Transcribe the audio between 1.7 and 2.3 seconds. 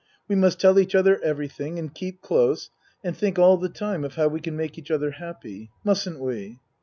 and keep